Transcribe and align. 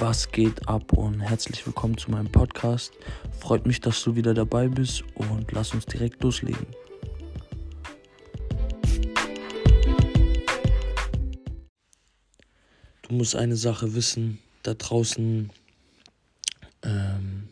Was 0.00 0.32
geht 0.32 0.66
ab 0.66 0.94
und 0.94 1.20
herzlich 1.20 1.66
willkommen 1.66 1.98
zu 1.98 2.10
meinem 2.10 2.32
Podcast. 2.32 2.94
Freut 3.38 3.66
mich, 3.66 3.82
dass 3.82 4.02
du 4.02 4.16
wieder 4.16 4.32
dabei 4.32 4.66
bist 4.66 5.04
und 5.14 5.52
lass 5.52 5.74
uns 5.74 5.84
direkt 5.84 6.22
loslegen. 6.22 6.66
Du 13.02 13.14
musst 13.14 13.36
eine 13.36 13.56
Sache 13.56 13.94
wissen, 13.94 14.38
da 14.62 14.72
draußen, 14.72 15.50
ähm, 16.82 17.48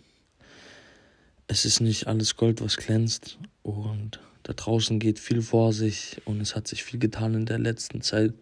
es 1.49 1.67
ist 1.67 1.81
nicht 1.81 2.07
alles 2.07 2.37
Gold, 2.39 2.63
was 2.63 2.79
glänzt 2.79 3.39
und 3.63 4.21
da 4.45 4.55
draußen 4.55 4.99
geht 4.99 5.19
viel 5.19 5.43
vor 5.43 5.75
sich 5.75 6.23
und 6.25 6.41
es 6.41 6.57
hat 6.57 6.67
sich 6.67 6.83
viel 6.83 6.99
getan 6.99 7.35
in 7.35 7.45
der 7.45 7.59
letzten 7.59 8.01
Zeit 8.01 8.33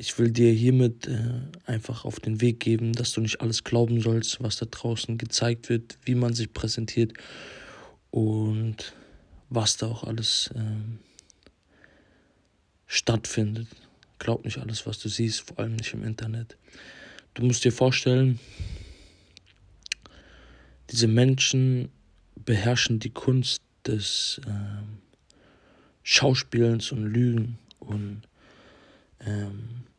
ich 0.00 0.18
will 0.18 0.30
dir 0.30 0.50
hiermit 0.50 1.08
äh, 1.08 1.42
einfach 1.66 2.06
auf 2.06 2.20
den 2.20 2.40
Weg 2.40 2.58
geben, 2.58 2.94
dass 2.94 3.12
du 3.12 3.20
nicht 3.20 3.42
alles 3.42 3.64
glauben 3.64 4.00
sollst, 4.00 4.42
was 4.42 4.56
da 4.56 4.64
draußen 4.64 5.18
gezeigt 5.18 5.68
wird, 5.68 5.98
wie 6.06 6.14
man 6.14 6.32
sich 6.32 6.54
präsentiert 6.54 7.12
und 8.10 8.94
was 9.50 9.76
da 9.76 9.88
auch 9.88 10.04
alles 10.04 10.52
äh, 10.54 10.60
stattfindet. 12.86 13.68
Glaub 14.18 14.46
nicht 14.46 14.56
alles, 14.56 14.86
was 14.86 14.98
du 15.00 15.10
siehst, 15.10 15.42
vor 15.42 15.58
allem 15.58 15.76
nicht 15.76 15.92
im 15.92 16.02
Internet. 16.02 16.56
Du 17.34 17.44
musst 17.44 17.62
dir 17.62 17.72
vorstellen, 17.72 18.40
diese 20.88 21.08
Menschen 21.08 21.90
beherrschen 22.36 23.00
die 23.00 23.10
Kunst 23.10 23.60
des 23.86 24.40
äh, 24.46 24.50
Schauspielens 26.04 26.90
und 26.90 27.04
Lügen 27.04 27.58
und 27.80 28.22
ähm, 29.20 29.89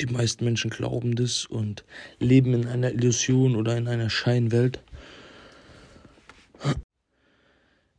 die 0.00 0.06
meisten 0.06 0.44
Menschen 0.44 0.70
glauben 0.70 1.16
das 1.16 1.46
und 1.46 1.84
leben 2.18 2.54
in 2.54 2.66
einer 2.66 2.92
Illusion 2.92 3.56
oder 3.56 3.76
in 3.76 3.88
einer 3.88 4.10
Scheinwelt. 4.10 4.82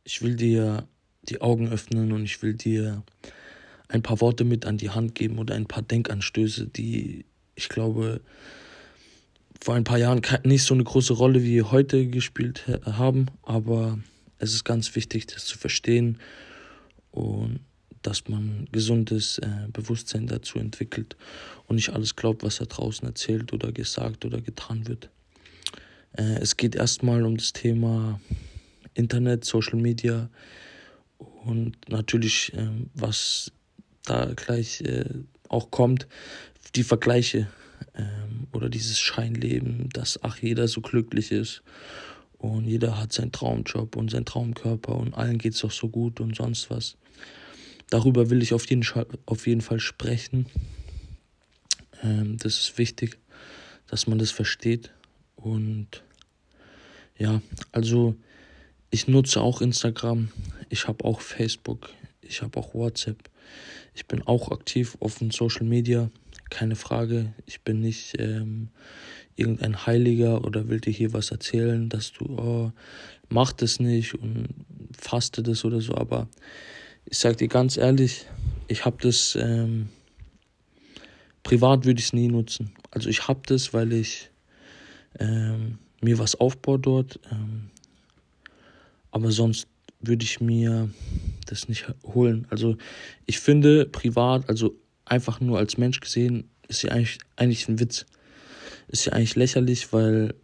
Ich 0.04 0.22
will 0.22 0.36
dir 0.36 0.88
die 1.22 1.40
Augen 1.40 1.68
öffnen 1.68 2.12
und 2.12 2.24
ich 2.24 2.42
will 2.42 2.54
dir 2.54 3.02
ein 3.88 4.02
paar 4.02 4.20
Worte 4.20 4.44
mit 4.44 4.66
an 4.66 4.78
die 4.78 4.90
Hand 4.90 5.14
geben 5.14 5.38
oder 5.38 5.54
ein 5.54 5.66
paar 5.66 5.82
Denkanstöße, 5.82 6.66
die 6.66 7.26
ich 7.54 7.68
glaube 7.68 8.20
vor 9.60 9.74
ein 9.74 9.84
paar 9.84 9.98
Jahren 9.98 10.22
nicht 10.44 10.64
so 10.64 10.74
eine 10.74 10.84
große 10.84 11.12
Rolle 11.12 11.42
wie 11.42 11.62
heute 11.62 12.06
gespielt 12.06 12.66
haben, 12.84 13.26
aber 13.42 13.98
es 14.38 14.54
ist 14.54 14.64
ganz 14.64 14.94
wichtig, 14.96 15.26
das 15.26 15.44
zu 15.44 15.58
verstehen 15.58 16.18
und 17.10 17.60
dass 18.02 18.28
man 18.28 18.68
gesundes 18.72 19.38
äh, 19.38 19.68
Bewusstsein 19.72 20.26
dazu 20.26 20.58
entwickelt 20.58 21.16
und 21.66 21.76
nicht 21.76 21.90
alles 21.90 22.16
glaubt, 22.16 22.42
was 22.42 22.56
da 22.56 22.64
draußen 22.64 23.06
erzählt 23.06 23.52
oder 23.52 23.72
gesagt 23.72 24.24
oder 24.24 24.40
getan 24.40 24.88
wird. 24.88 25.10
Äh, 26.12 26.38
es 26.40 26.56
geht 26.56 26.74
erstmal 26.74 27.24
um 27.24 27.36
das 27.36 27.52
Thema 27.52 28.20
Internet, 28.94 29.44
Social 29.44 29.78
Media 29.78 30.28
und 31.44 31.76
natürlich, 31.88 32.52
äh, 32.54 32.68
was 32.94 33.52
da 34.04 34.32
gleich 34.34 34.80
äh, 34.82 35.04
auch 35.48 35.70
kommt, 35.70 36.06
die 36.74 36.84
Vergleiche 36.84 37.48
ähm, 37.94 38.46
oder 38.52 38.68
dieses 38.68 38.98
Scheinleben, 38.98 39.88
dass 39.92 40.22
ach 40.22 40.38
jeder 40.38 40.68
so 40.68 40.80
glücklich 40.80 41.32
ist 41.32 41.62
und 42.38 42.64
jeder 42.64 42.98
hat 42.98 43.12
seinen 43.12 43.32
Traumjob 43.32 43.96
und 43.96 44.10
seinen 44.10 44.24
Traumkörper 44.24 44.96
und 44.96 45.14
allen 45.14 45.38
geht 45.38 45.54
es 45.54 45.60
doch 45.60 45.70
so 45.70 45.88
gut 45.88 46.20
und 46.20 46.36
sonst 46.36 46.70
was. 46.70 46.96
Darüber 47.90 48.30
will 48.30 48.42
ich 48.42 48.54
auf 48.54 48.68
jeden, 48.70 48.84
auf 49.26 49.46
jeden 49.46 49.60
Fall 49.60 49.80
sprechen. 49.80 50.46
Ähm, 52.02 52.36
das 52.38 52.58
ist 52.58 52.78
wichtig, 52.78 53.18
dass 53.88 54.06
man 54.06 54.18
das 54.18 54.30
versteht. 54.30 54.92
Und 55.36 56.02
ja, 57.18 57.42
also 57.72 58.14
ich 58.90 59.08
nutze 59.08 59.40
auch 59.40 59.60
Instagram, 59.60 60.30
ich 60.68 60.88
habe 60.88 61.04
auch 61.04 61.20
Facebook, 61.20 61.90
ich 62.22 62.42
habe 62.42 62.58
auch 62.58 62.74
WhatsApp. 62.74 63.18
Ich 63.94 64.06
bin 64.06 64.22
auch 64.22 64.50
aktiv 64.52 64.96
auf 65.00 65.18
den 65.18 65.32
Social 65.32 65.66
Media, 65.66 66.10
keine 66.48 66.76
Frage. 66.76 67.32
Ich 67.46 67.62
bin 67.62 67.80
nicht 67.80 68.16
ähm, 68.18 68.68
irgendein 69.36 69.84
Heiliger 69.86 70.44
oder 70.44 70.68
will 70.68 70.80
dir 70.80 70.92
hier 70.92 71.12
was 71.12 71.30
erzählen, 71.30 71.88
dass 71.88 72.12
du, 72.12 72.24
oh, 72.38 72.72
mach 73.28 73.52
das 73.52 73.80
nicht 73.80 74.14
und 74.14 74.48
faste 74.96 75.42
das 75.42 75.64
oder 75.64 75.80
so, 75.80 75.94
aber 75.94 76.28
ich 77.04 77.18
sag 77.18 77.36
dir 77.38 77.48
ganz 77.48 77.76
ehrlich, 77.76 78.26
ich 78.68 78.84
habe 78.84 78.96
das, 79.00 79.36
ähm, 79.40 79.88
privat 81.42 81.84
würde 81.84 82.00
ich 82.00 82.06
es 82.06 82.12
nie 82.12 82.28
nutzen. 82.28 82.72
Also 82.90 83.08
ich 83.08 83.28
habe 83.28 83.40
das, 83.46 83.72
weil 83.74 83.92
ich 83.92 84.30
ähm, 85.18 85.78
mir 86.00 86.18
was 86.18 86.34
aufbaue 86.34 86.78
dort, 86.78 87.18
ähm, 87.30 87.70
aber 89.10 89.32
sonst 89.32 89.66
würde 90.00 90.24
ich 90.24 90.40
mir 90.40 90.88
das 91.46 91.68
nicht 91.68 91.92
holen. 92.04 92.46
Also 92.50 92.76
ich 93.26 93.40
finde 93.40 93.86
privat, 93.86 94.48
also 94.48 94.74
einfach 95.04 95.40
nur 95.40 95.58
als 95.58 95.76
Mensch 95.76 96.00
gesehen, 96.00 96.48
ist 96.68 96.82
ja 96.82 96.92
eigentlich, 96.92 97.18
eigentlich 97.36 97.68
ein 97.68 97.80
Witz. 97.80 98.06
Ist 98.88 99.04
ja 99.04 99.12
eigentlich 99.12 99.36
lächerlich, 99.36 99.92
weil 99.92 100.34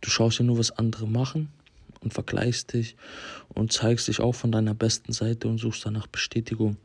du 0.00 0.10
schaust 0.10 0.38
ja 0.38 0.44
nur, 0.44 0.58
was 0.58 0.70
andere 0.72 1.08
machen 1.08 1.48
und 2.02 2.12
vergleichst 2.12 2.72
dich 2.74 2.96
und 3.48 3.72
zeigst 3.72 4.08
dich 4.08 4.20
auch 4.20 4.34
von 4.34 4.52
deiner 4.52 4.74
besten 4.74 5.12
Seite 5.12 5.48
und 5.48 5.58
suchst 5.58 5.86
danach 5.86 6.06
Bestätigung. 6.06 6.76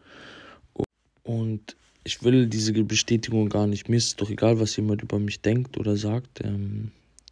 Und 1.24 1.76
ich 2.04 2.24
will 2.24 2.48
diese 2.48 2.72
Bestätigung 2.72 3.50
gar 3.50 3.68
nicht. 3.68 3.90
Mir 3.90 3.98
ist 3.98 4.22
doch 4.22 4.30
egal, 4.30 4.60
was 4.60 4.76
jemand 4.78 5.02
über 5.02 5.20
mich 5.20 5.42
denkt 5.42 5.78
oder 5.78 5.98
sagt. 5.98 6.44
Ähm, 6.44 6.92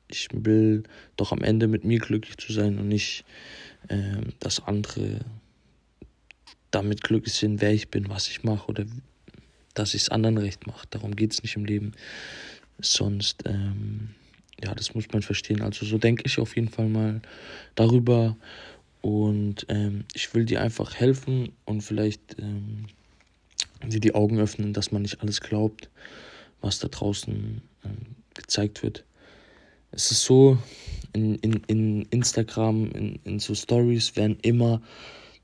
ich 0.09 0.27
will 0.33 0.83
doch 1.15 1.31
am 1.31 1.41
Ende 1.41 1.67
mit 1.67 1.85
mir 1.85 1.99
glücklich 1.99 2.37
zu 2.37 2.51
sein 2.51 2.77
und 2.77 2.89
nicht, 2.89 3.23
ähm, 3.89 4.33
dass 4.39 4.61
andere 4.65 5.21
damit 6.71 7.03
glücklich 7.03 7.33
sind, 7.33 7.61
wer 7.61 7.73
ich 7.73 7.89
bin, 7.89 8.09
was 8.09 8.27
ich 8.27 8.43
mache 8.43 8.67
oder 8.67 8.85
dass 9.73 9.93
ich 9.93 10.03
es 10.03 10.09
anderen 10.09 10.37
recht 10.37 10.67
mache. 10.67 10.85
Darum 10.89 11.15
geht 11.15 11.31
es 11.31 11.41
nicht 11.41 11.55
im 11.55 11.65
Leben. 11.65 11.93
Sonst 12.79 13.43
ähm, 13.45 14.09
ja, 14.65 14.73
das 14.73 14.95
muss 14.95 15.05
man 15.11 15.21
verstehen. 15.21 15.61
Also 15.61 15.85
so 15.85 15.97
denke 15.97 16.23
ich 16.25 16.39
auf 16.39 16.55
jeden 16.55 16.69
Fall 16.69 16.87
mal 16.87 17.21
darüber. 17.75 18.35
Und 19.01 19.67
ähm, 19.69 20.05
ich 20.13 20.33
will 20.33 20.45
dir 20.45 20.61
einfach 20.61 20.95
helfen 20.95 21.51
und 21.65 21.81
vielleicht 21.81 22.37
ähm, 22.39 22.87
dir 23.85 23.99
die 23.99 24.15
Augen 24.15 24.39
öffnen, 24.39 24.73
dass 24.73 24.91
man 24.91 25.03
nicht 25.03 25.21
alles 25.21 25.41
glaubt, 25.41 25.89
was 26.61 26.79
da 26.79 26.87
draußen 26.87 27.61
ähm, 27.83 27.97
gezeigt 28.33 28.81
wird. 28.81 29.05
Es 29.91 30.09
ist 30.09 30.23
so, 30.23 30.57
in, 31.13 31.35
in, 31.35 31.61
in 31.67 32.01
Instagram, 32.09 32.91
in, 32.91 33.19
in 33.23 33.39
so 33.39 33.53
Stories 33.53 34.15
werden 34.15 34.37
immer 34.41 34.81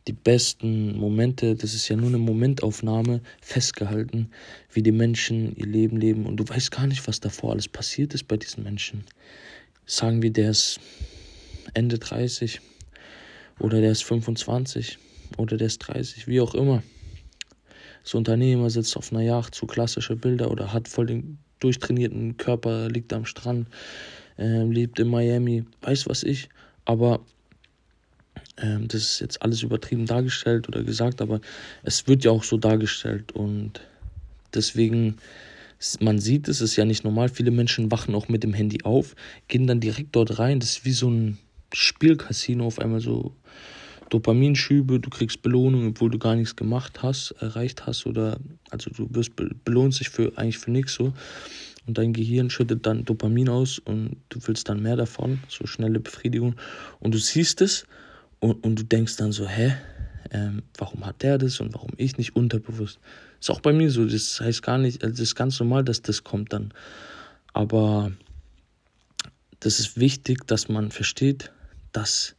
die 0.07 0.13
besten 0.13 0.97
Momente, 0.97 1.55
das 1.55 1.73
ist 1.73 1.87
ja 1.87 1.95
nur 1.95 2.07
eine 2.07 2.17
Momentaufnahme, 2.17 3.21
festgehalten, 3.41 4.31
wie 4.71 4.81
die 4.81 4.91
Menschen 4.91 5.55
ihr 5.55 5.67
Leben 5.67 5.97
leben 5.97 6.25
und 6.25 6.37
du 6.37 6.47
weißt 6.47 6.71
gar 6.71 6.87
nicht, 6.87 7.07
was 7.07 7.19
davor 7.19 7.51
alles 7.51 7.67
passiert 7.67 8.13
ist 8.13 8.27
bei 8.27 8.37
diesen 8.37 8.63
Menschen. 8.63 9.03
Sagen 9.85 10.21
wir, 10.21 10.31
der 10.31 10.51
ist 10.51 10.79
Ende 11.73 11.99
30 11.99 12.61
oder 13.59 13.79
der 13.81 13.91
ist 13.91 14.03
25 14.03 14.97
oder 15.37 15.57
der 15.57 15.67
ist 15.67 15.79
30, 15.79 16.27
wie 16.27 16.41
auch 16.41 16.55
immer. 16.55 16.81
So 18.03 18.17
Unternehmer 18.17 18.69
sitzt 18.71 18.97
auf 18.97 19.11
einer 19.11 19.21
Yacht, 19.21 19.53
so 19.53 19.67
klassische 19.67 20.15
Bilder 20.15 20.49
oder 20.49 20.73
hat 20.73 20.87
voll 20.87 21.05
den 21.05 21.37
durchtrainierten 21.59 22.37
Körper, 22.37 22.89
liegt 22.89 23.13
am 23.13 23.25
Strand, 23.25 23.67
äh, 24.39 24.63
lebt 24.63 24.99
in 24.99 25.09
Miami, 25.09 25.65
weiß 25.81 26.09
was 26.09 26.23
ich, 26.23 26.49
aber 26.85 27.23
ähm, 28.57 28.87
das 28.87 29.01
ist 29.01 29.19
jetzt 29.21 29.41
alles 29.41 29.63
übertrieben 29.63 30.05
dargestellt 30.05 30.67
oder 30.67 30.83
gesagt, 30.83 31.21
aber 31.21 31.41
es 31.83 32.07
wird 32.07 32.23
ja 32.23 32.31
auch 32.31 32.43
so 32.43 32.57
dargestellt 32.57 33.31
und 33.31 33.81
deswegen, 34.53 35.17
man 35.99 36.19
sieht 36.19 36.47
es, 36.47 36.61
ist 36.61 36.75
ja 36.75 36.85
nicht 36.85 37.03
normal. 37.03 37.29
Viele 37.29 37.51
Menschen 37.51 37.91
wachen 37.91 38.15
auch 38.15 38.27
mit 38.29 38.43
dem 38.43 38.53
Handy 38.53 38.83
auf, 38.83 39.15
gehen 39.47 39.67
dann 39.67 39.79
direkt 39.79 40.15
dort 40.15 40.37
rein. 40.39 40.59
Das 40.59 40.71
ist 40.71 40.85
wie 40.85 40.91
so 40.91 41.09
ein 41.09 41.37
Spielcasino 41.73 42.65
auf 42.65 42.79
einmal 42.79 43.01
so. 43.01 43.33
Dopaminschübe, 44.09 44.99
du 44.99 45.09
kriegst 45.09 45.41
Belohnung, 45.41 45.87
obwohl 45.87 46.11
du 46.11 46.19
gar 46.19 46.35
nichts 46.35 46.57
gemacht 46.57 47.01
hast, 47.01 47.31
erreicht 47.39 47.85
hast 47.85 48.05
oder 48.05 48.41
also 48.69 48.91
du 48.91 49.07
wirst 49.15 49.31
belohnt 49.63 49.93
sich 49.93 50.09
für 50.09 50.33
eigentlich 50.37 50.57
für 50.57 50.69
nichts 50.69 50.95
so 50.95 51.13
und 51.87 51.97
dein 51.97 52.11
Gehirn 52.11 52.49
schüttet 52.49 52.85
dann 52.85 53.05
Dopamin 53.05 53.47
aus 53.47 53.79
und 53.79 54.17
du 54.27 54.39
willst 54.45 54.67
dann 54.67 54.81
mehr 54.81 54.97
davon, 54.97 55.39
so 55.47 55.65
schnelle 55.65 56.01
Befriedigung 56.01 56.55
und 56.99 57.13
du 57.13 57.17
siehst 57.17 57.61
es 57.61 57.85
und, 58.41 58.63
und 58.63 58.75
du 58.79 58.83
denkst 58.83 59.15
dann 59.15 59.31
so, 59.31 59.47
hä, 59.47 59.73
ähm, 60.31 60.63
warum 60.77 61.05
hat 61.05 61.21
der 61.21 61.37
das 61.37 61.59
und 61.59 61.73
warum 61.73 61.91
ich 61.97 62.17
nicht 62.17 62.35
unterbewusst? 62.35 62.99
Ist 63.39 63.51
auch 63.51 63.61
bei 63.61 63.71
mir 63.71 63.89
so, 63.89 64.03
das 64.05 64.41
heißt 64.41 64.63
gar 64.63 64.77
nicht, 64.77 65.03
also 65.03 65.13
das 65.13 65.21
ist 65.21 65.35
ganz 65.35 65.59
normal, 65.59 65.83
dass 65.83 66.01
das 66.01 66.23
kommt 66.23 66.51
dann. 66.51 66.73
Aber 67.53 68.11
das 69.59 69.79
ist 69.79 69.97
wichtig, 69.97 70.47
dass 70.47 70.67
man 70.69 70.91
versteht, 70.91 71.51
dass 71.91 72.35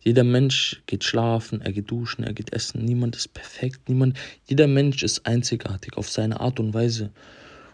jeder 0.00 0.24
Mensch 0.24 0.82
geht 0.84 1.04
schlafen, 1.04 1.62
er 1.62 1.72
geht 1.72 1.90
duschen, 1.90 2.24
er 2.24 2.34
geht 2.34 2.52
essen. 2.52 2.84
Niemand 2.84 3.16
ist 3.16 3.32
perfekt. 3.32 3.88
Niemand, 3.88 4.18
jeder 4.44 4.66
Mensch 4.66 5.02
ist 5.02 5.24
einzigartig 5.26 5.96
auf 5.96 6.10
seine 6.10 6.40
Art 6.40 6.60
und 6.60 6.74
Weise. 6.74 7.10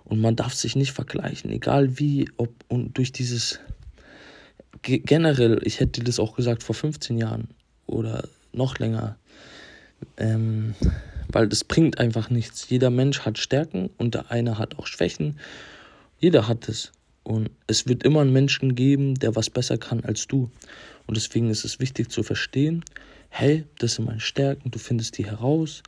Und 0.05 0.21
man 0.21 0.37
darf 0.37 0.55
sich 0.55 0.77
nicht 0.77 0.93
vergleichen, 0.93 1.51
egal 1.51 1.99
wie, 1.99 2.31
ob 2.37 2.53
und 2.69 2.97
durch 2.97 3.11
dieses 3.11 3.59
generell, 4.83 5.61
ich 5.65 5.81
hätte 5.81 6.03
das 6.03 6.19
auch 6.19 6.37
gesagt 6.37 6.63
vor 6.63 6.75
15 6.75 7.19
Jahren 7.19 7.49
oder 7.87 8.29
noch 8.53 8.79
länger, 8.79 9.17
ähm, 10.17 10.75
weil 11.29 11.49
das 11.49 11.65
bringt 11.65 11.99
einfach 11.99 12.31
nichts. 12.31 12.69
Jeder 12.69 12.91
Mensch 12.91 13.21
hat 13.21 13.39
Stärken 13.39 13.91
und 13.99 14.15
der 14.15 14.31
eine 14.31 14.59
hat 14.59 14.79
auch 14.79 14.87
Schwächen. 14.87 15.39
Jeder 16.19 16.49
hat 16.49 16.69
es. 16.69 16.93
Und 17.23 17.51
es 17.67 17.87
wird 17.87 18.03
immer 18.03 18.23
einen 18.23 18.33
Menschen 18.33 18.75
geben, 18.75 19.15
der 19.15 19.37
was 19.37 19.51
besser 19.51 19.79
kann 19.79 20.05
als 20.05 20.27
du. 20.27 20.51
Und 21.07 21.17
deswegen 21.17 21.51
ist 21.51 21.65
es 21.65 21.79
wichtig 21.79 22.11
zu 22.11 22.23
verstehen, 22.23 22.85
hey, 23.29 23.65
das 23.79 23.95
sind 23.95 24.07
meine 24.07 24.21
Stärken, 24.21 24.71
du 24.71 24.79
findest 24.79 25.19
die 25.19 25.27
heraus, 25.27 25.83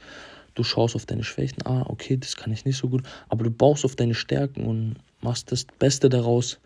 du 0.54 0.62
schaust 0.62 0.94
auf 0.94 1.06
deine 1.06 1.24
Schwächen, 1.24 1.66
ah, 1.66 1.84
okay, 1.88 2.16
das 2.16 2.36
kann 2.36 2.52
ich 2.52 2.64
nicht 2.64 2.76
so 2.76 2.88
gut, 2.88 3.02
aber 3.28 3.44
du 3.44 3.50
baust 3.50 3.84
auf 3.84 3.96
deine 3.96 4.14
Stärken 4.14 4.64
und 4.64 4.96
machst 5.20 5.50
das 5.50 5.64
Beste 5.64 6.08
daraus, 6.08 6.58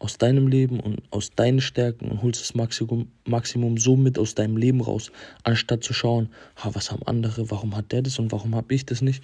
aus 0.00 0.16
deinem 0.16 0.48
Leben 0.48 0.80
und 0.80 1.02
aus 1.10 1.30
deinen 1.30 1.60
Stärken 1.60 2.10
und 2.10 2.22
holst 2.22 2.40
das 2.40 2.54
Maximum, 2.54 3.12
Maximum 3.26 3.76
so 3.76 3.96
mit 3.96 4.18
aus 4.18 4.34
deinem 4.34 4.56
Leben 4.56 4.80
raus, 4.80 5.12
anstatt 5.44 5.84
zu 5.84 5.92
schauen, 5.92 6.30
ha, 6.56 6.70
was 6.72 6.90
haben 6.90 7.02
andere, 7.04 7.50
warum 7.50 7.76
hat 7.76 7.92
der 7.92 8.00
das 8.00 8.18
und 8.18 8.32
warum 8.32 8.54
habe 8.54 8.74
ich 8.74 8.86
das 8.86 9.02
nicht. 9.02 9.22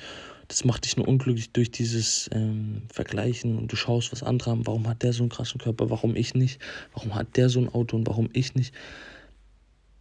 Das 0.48 0.64
macht 0.64 0.84
dich 0.84 0.98
nur 0.98 1.08
unglücklich 1.08 1.50
durch 1.50 1.70
dieses 1.70 2.28
ähm, 2.32 2.82
Vergleichen 2.92 3.56
und 3.56 3.72
du 3.72 3.76
schaust, 3.76 4.12
was 4.12 4.22
andere 4.22 4.50
haben, 4.50 4.66
warum 4.66 4.86
hat 4.86 5.02
der 5.02 5.14
so 5.14 5.22
einen 5.22 5.30
krassen 5.30 5.58
Körper, 5.58 5.88
warum 5.88 6.14
ich 6.14 6.34
nicht, 6.34 6.60
warum 6.92 7.14
hat 7.14 7.38
der 7.38 7.48
so 7.48 7.58
ein 7.58 7.70
Auto 7.70 7.96
und 7.96 8.06
warum 8.06 8.28
ich 8.34 8.54
nicht. 8.54 8.74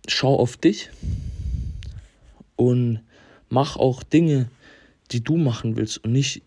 Schau 0.09 0.37
auf 0.37 0.57
dich 0.57 0.89
und 2.57 2.99
mach 3.47 3.77
auch 3.77 4.03
Dinge, 4.03 4.49
die 5.11 5.23
du 5.23 5.37
machen 5.37 5.77
willst 5.77 6.03
und 6.03 6.11
nicht, 6.11 6.41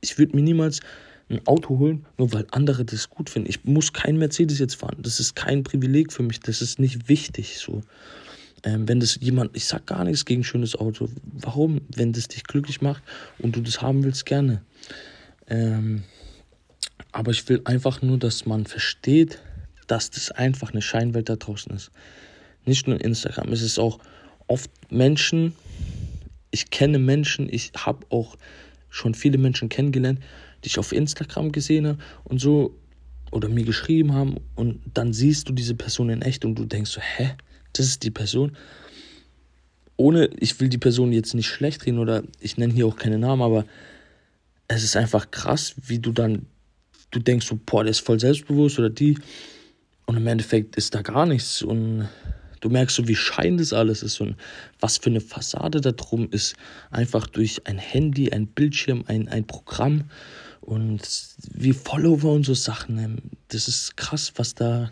ich 0.00 0.18
würde 0.18 0.34
mir 0.34 0.42
niemals 0.42 0.80
ein 1.28 1.46
Auto 1.46 1.78
holen, 1.78 2.04
nur 2.18 2.32
weil 2.32 2.46
andere 2.50 2.84
das 2.84 3.08
gut 3.10 3.30
finden. 3.30 3.48
Ich 3.48 3.64
muss 3.64 3.92
kein 3.92 4.16
Mercedes 4.16 4.58
jetzt 4.58 4.74
fahren. 4.74 4.98
Das 5.00 5.20
ist 5.20 5.34
kein 5.34 5.62
Privileg 5.62 6.12
für 6.12 6.22
mich. 6.22 6.40
Das 6.40 6.60
ist 6.60 6.78
nicht 6.78 7.08
wichtig 7.08 7.58
so. 7.58 7.82
Ähm, 8.62 8.88
wenn 8.88 9.00
das 9.00 9.18
jemand, 9.20 9.56
ich 9.56 9.66
sag 9.66 9.86
gar 9.86 10.04
nichts 10.04 10.24
gegen 10.24 10.44
schönes 10.44 10.76
Auto. 10.76 11.08
Warum? 11.24 11.80
Wenn 11.94 12.12
das 12.12 12.28
dich 12.28 12.44
glücklich 12.44 12.82
macht 12.82 13.02
und 13.38 13.56
du 13.56 13.60
das 13.60 13.82
haben 13.82 14.04
willst, 14.04 14.26
gerne. 14.26 14.62
Ähm, 15.46 16.04
aber 17.12 17.30
ich 17.30 17.48
will 17.48 17.60
einfach 17.64 18.02
nur, 18.02 18.18
dass 18.18 18.46
man 18.46 18.66
versteht, 18.66 19.40
dass 19.86 20.10
das 20.10 20.30
einfach 20.30 20.72
eine 20.72 20.82
Scheinwelt 20.82 21.28
da 21.28 21.36
draußen 21.36 21.74
ist. 21.74 21.90
Nicht 22.64 22.88
nur 22.88 23.00
Instagram. 23.00 23.52
Es 23.52 23.62
ist 23.62 23.78
auch 23.78 23.98
oft 24.46 24.70
Menschen. 24.90 25.54
Ich 26.50 26.70
kenne 26.70 26.98
Menschen. 26.98 27.48
Ich 27.52 27.72
habe 27.76 28.06
auch 28.10 28.36
schon 28.88 29.14
viele 29.14 29.38
Menschen 29.38 29.68
kennengelernt, 29.68 30.20
die 30.64 30.68
ich 30.68 30.78
auf 30.78 30.92
Instagram 30.92 31.52
gesehen 31.52 31.86
habe 31.86 31.98
und 32.24 32.40
so 32.40 32.76
oder 33.30 33.48
mir 33.48 33.64
geschrieben 33.64 34.14
haben 34.14 34.36
und 34.54 34.80
dann 34.94 35.12
siehst 35.12 35.48
du 35.48 35.52
diese 35.52 35.74
Person 35.74 36.08
in 36.10 36.22
echt 36.22 36.44
und 36.44 36.54
du 36.56 36.64
denkst 36.64 36.90
so, 36.90 37.00
hä, 37.00 37.32
das 37.72 37.86
ist 37.86 38.02
die 38.02 38.10
Person. 38.10 38.56
Ohne, 39.96 40.30
ich 40.38 40.58
will 40.60 40.68
die 40.68 40.78
Person 40.78 41.12
jetzt 41.12 41.34
nicht 41.34 41.48
schlecht 41.48 41.86
reden 41.86 41.98
oder 41.98 42.22
ich 42.40 42.56
nenne 42.56 42.72
hier 42.72 42.86
auch 42.86 42.96
keine 42.96 43.18
Namen, 43.18 43.42
aber 43.42 43.64
es 44.68 44.82
ist 44.82 44.96
einfach 44.96 45.30
krass, 45.30 45.74
wie 45.86 45.98
du 45.98 46.12
dann, 46.12 46.46
du 47.10 47.18
denkst 47.18 47.46
so, 47.46 47.58
boah, 47.64 47.84
der 47.84 47.90
ist 47.90 48.00
voll 48.00 48.18
selbstbewusst 48.18 48.78
oder 48.78 48.90
die 48.90 49.18
und 50.06 50.16
im 50.16 50.26
Endeffekt 50.26 50.76
ist 50.76 50.94
da 50.94 51.02
gar 51.02 51.26
nichts 51.26 51.62
und 51.62 52.08
Du 52.64 52.70
merkst 52.70 52.96
so, 52.96 53.06
wie 53.06 53.14
schein 53.14 53.58
das 53.58 53.74
alles 53.74 54.02
ist 54.02 54.22
und 54.22 54.36
was 54.80 54.96
für 54.96 55.10
eine 55.10 55.20
Fassade 55.20 55.82
da 55.82 55.92
drum 55.92 56.30
ist. 56.30 56.56
Einfach 56.90 57.26
durch 57.26 57.66
ein 57.66 57.76
Handy, 57.76 58.32
ein 58.32 58.46
Bildschirm, 58.46 59.04
ein, 59.06 59.28
ein 59.28 59.46
Programm 59.46 60.04
und 60.64 61.00
wie 61.52 61.72
Follower 61.72 62.32
und 62.32 62.44
so 62.44 62.54
Sachen. 62.54 62.98
Ähm, 62.98 63.16
das 63.48 63.68
ist 63.68 63.96
krass, 63.96 64.32
was 64.36 64.54
da 64.54 64.90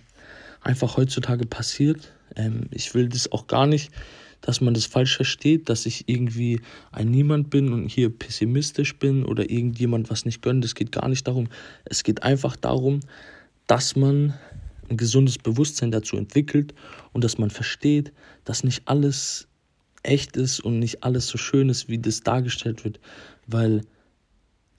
einfach 0.61 0.97
heutzutage 0.97 1.47
passiert. 1.47 2.13
Ähm, 2.37 2.67
ich 2.71 2.95
will 2.95 3.09
das 3.09 3.33
auch 3.33 3.47
gar 3.47 3.67
nicht, 3.67 3.91
dass 4.41 4.61
man 4.61 4.75
das 4.75 4.87
falsch 4.87 5.17
versteht, 5.17 5.69
dass 5.69 5.87
ich 5.87 6.09
irgendwie 6.09 6.61
ein 6.91 7.11
Niemand 7.11 7.51
bin 7.51 7.73
und 7.73 7.89
hier 7.89 8.11
pessimistisch 8.11 8.99
bin 8.99 9.25
oder 9.25 9.51
irgendjemand 9.51 10.11
was 10.11 10.25
nicht 10.25 10.43
gönnt. 10.43 10.65
Es 10.65 10.75
geht 10.75 10.93
gar 10.93 11.09
nicht 11.09 11.27
darum. 11.27 11.49
Es 11.85 12.03
geht 12.03 12.23
einfach 12.23 12.57
darum, 12.57 13.01
dass 13.67 13.97
man 13.97 14.35
ein 14.91 14.97
gesundes 14.97 15.39
Bewusstsein 15.39 15.91
dazu 15.91 16.17
entwickelt 16.17 16.75
und 17.13 17.25
dass 17.25 17.39
man 17.39 17.51
versteht, 17.51 18.13
dass 18.45 18.65
nicht 18.65 18.83
alles 18.87 19.49
echt 20.03 20.37
ist 20.37 20.61
und 20.61 20.81
nicht 20.81 21.05
alles 21.05 21.29
so 21.29 21.39
schön 21.39 21.69
ist, 21.69 21.89
wie 21.89 21.99
das 21.99 22.21
dargestellt 22.21 22.85
wird, 22.85 22.99
weil 23.47 23.83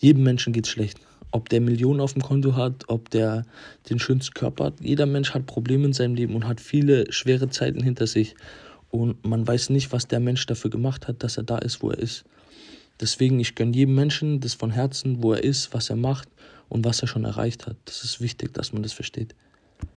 jedem 0.03 0.23
Menschen 0.23 0.53
geht 0.53 0.65
es 0.65 0.71
schlecht. 0.71 0.99
Ob 1.31 1.49
der 1.49 1.61
Millionen 1.61 1.99
auf 2.01 2.13
dem 2.13 2.21
Konto 2.21 2.55
hat, 2.55 2.83
ob 2.89 3.09
der 3.09 3.45
den 3.89 3.99
schönsten 3.99 4.33
Körper 4.33 4.65
hat. 4.65 4.81
Jeder 4.81 5.05
Mensch 5.05 5.33
hat 5.33 5.45
Probleme 5.45 5.85
in 5.85 5.93
seinem 5.93 6.13
Leben 6.13 6.35
und 6.35 6.45
hat 6.45 6.61
viele 6.61 7.11
schwere 7.11 7.49
Zeiten 7.49 7.81
hinter 7.81 8.05
sich. 8.05 8.35
Und 8.91 9.25
man 9.25 9.47
weiß 9.47 9.69
nicht, 9.69 9.91
was 9.91 10.07
der 10.07 10.19
Mensch 10.19 10.45
dafür 10.45 10.69
gemacht 10.69 11.07
hat, 11.07 11.23
dass 11.23 11.37
er 11.37 11.43
da 11.43 11.57
ist, 11.57 11.81
wo 11.81 11.89
er 11.89 11.97
ist. 11.97 12.25
Deswegen, 12.99 13.39
ich 13.39 13.55
gönne 13.55 13.75
jedem 13.75 13.95
Menschen 13.95 14.41
das 14.41 14.53
von 14.53 14.69
Herzen, 14.69 15.23
wo 15.23 15.33
er 15.33 15.43
ist, 15.43 15.73
was 15.73 15.89
er 15.89 15.95
macht 15.95 16.27
und 16.69 16.85
was 16.85 17.01
er 17.01 17.07
schon 17.07 17.23
erreicht 17.23 17.65
hat. 17.65 17.77
Das 17.85 18.03
ist 18.03 18.21
wichtig, 18.21 18.53
dass 18.53 18.73
man 18.73 18.83
das 18.83 18.93
versteht. 18.93 19.33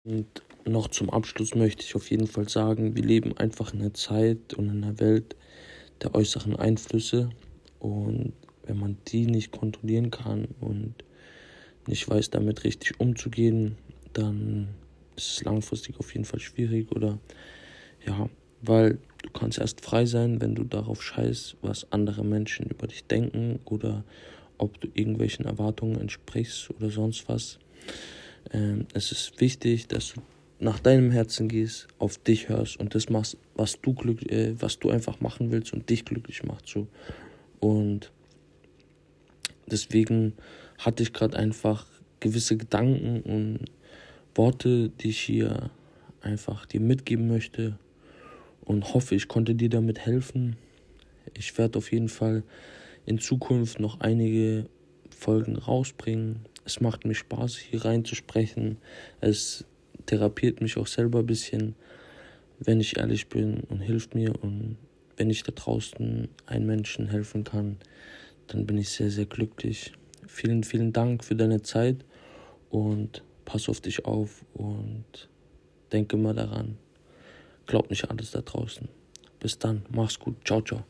Und 0.04 0.26
noch 0.64 0.88
zum 0.88 1.10
Abschluss 1.10 1.54
möchte 1.54 1.82
ich 1.82 1.94
auf 1.96 2.10
jeden 2.10 2.28
Fall 2.28 2.48
sagen, 2.48 2.94
wir 2.94 3.04
leben 3.04 3.36
einfach 3.36 3.74
in 3.74 3.80
einer 3.80 3.92
Zeit 3.94 4.54
und 4.54 4.70
in 4.70 4.84
einer 4.84 4.98
Welt 5.00 5.36
der 6.02 6.14
äußeren 6.14 6.56
Einflüsse. 6.56 7.28
Und 7.80 8.32
wenn 8.66 8.78
man 8.78 8.96
die 9.08 9.26
nicht 9.26 9.52
kontrollieren 9.52 10.10
kann 10.10 10.48
und 10.60 10.94
nicht 11.86 12.08
weiß, 12.08 12.30
damit 12.30 12.64
richtig 12.64 12.98
umzugehen, 13.00 13.76
dann 14.12 14.68
ist 15.16 15.38
es 15.38 15.44
langfristig 15.44 15.98
auf 15.98 16.12
jeden 16.12 16.24
Fall 16.24 16.40
schwierig 16.40 16.90
oder 16.92 17.18
ja, 18.04 18.28
weil 18.62 18.98
du 19.22 19.30
kannst 19.30 19.58
erst 19.58 19.80
frei 19.80 20.06
sein, 20.06 20.40
wenn 20.40 20.54
du 20.54 20.64
darauf 20.64 21.02
scheißt, 21.02 21.56
was 21.62 21.90
andere 21.92 22.24
Menschen 22.24 22.66
über 22.66 22.86
dich 22.86 23.04
denken 23.04 23.60
oder 23.64 24.04
ob 24.58 24.80
du 24.80 24.88
irgendwelchen 24.94 25.44
Erwartungen 25.44 26.00
entsprichst 26.00 26.70
oder 26.70 26.90
sonst 26.90 27.28
was. 27.28 27.58
Ähm, 28.52 28.86
es 28.94 29.12
ist 29.12 29.40
wichtig, 29.40 29.88
dass 29.88 30.14
du 30.14 30.20
nach 30.58 30.80
deinem 30.80 31.10
Herzen 31.10 31.48
gehst, 31.48 31.88
auf 31.98 32.18
dich 32.18 32.48
hörst 32.48 32.78
und 32.78 32.94
das 32.94 33.10
machst, 33.10 33.36
was 33.54 33.80
du 33.80 33.92
glück, 33.92 34.30
äh, 34.30 34.54
was 34.60 34.78
du 34.78 34.90
einfach 34.90 35.20
machen 35.20 35.50
willst 35.50 35.72
und 35.72 35.90
dich 35.90 36.04
glücklich 36.04 36.44
macht 36.44 36.66
so. 36.66 36.86
Und 37.60 38.12
deswegen 39.66 40.34
hatte 40.78 41.02
ich 41.02 41.12
gerade 41.12 41.36
einfach 41.36 41.86
gewisse 42.20 42.56
Gedanken 42.56 43.22
und 43.22 43.64
Worte, 44.34 44.90
die 44.90 45.10
ich 45.10 45.20
hier 45.20 45.70
einfach 46.20 46.66
dir 46.66 46.80
mitgeben 46.80 47.28
möchte 47.28 47.78
und 48.64 48.92
hoffe, 48.92 49.14
ich 49.14 49.28
konnte 49.28 49.54
dir 49.54 49.70
damit 49.70 50.00
helfen. 50.00 50.56
Ich 51.34 51.56
werde 51.56 51.78
auf 51.78 51.92
jeden 51.92 52.08
Fall 52.08 52.42
in 53.06 53.18
Zukunft 53.18 53.80
noch 53.80 54.00
einige 54.00 54.66
Folgen 55.10 55.56
rausbringen. 55.56 56.40
Es 56.64 56.80
macht 56.80 57.04
mir 57.04 57.14
Spaß, 57.14 57.56
hier 57.56 57.84
reinzusprechen. 57.84 58.78
Es 59.20 59.64
therapiert 60.06 60.60
mich 60.60 60.76
auch 60.76 60.86
selber 60.86 61.20
ein 61.20 61.26
bisschen, 61.26 61.76
wenn 62.58 62.80
ich 62.80 62.98
ehrlich 62.98 63.28
bin 63.28 63.60
und 63.60 63.80
hilft 63.80 64.14
mir. 64.14 64.34
Und 64.42 64.76
wenn 65.16 65.30
ich 65.30 65.44
da 65.44 65.52
draußen 65.52 66.28
einem 66.46 66.66
Menschen 66.66 67.08
helfen 67.08 67.44
kann, 67.44 67.78
dann 68.48 68.66
bin 68.66 68.78
ich 68.78 68.90
sehr, 68.90 69.10
sehr 69.10 69.26
glücklich. 69.26 69.92
Vielen, 70.26 70.64
vielen 70.64 70.92
Dank 70.92 71.24
für 71.24 71.36
deine 71.36 71.62
Zeit 71.62 72.04
und 72.70 73.22
pass 73.44 73.68
auf 73.68 73.80
dich 73.80 74.04
auf 74.04 74.44
und 74.54 75.28
denke 75.92 76.16
mal 76.16 76.34
daran. 76.34 76.78
Glaub 77.66 77.90
nicht 77.90 78.10
alles 78.10 78.30
da 78.30 78.40
draußen. 78.40 78.88
Bis 79.40 79.58
dann, 79.58 79.82
mach's 79.90 80.18
gut. 80.18 80.36
Ciao, 80.44 80.62
ciao. 80.62 80.84